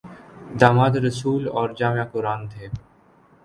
[0.59, 2.67] داماد رسول اور جامع قرآن تھے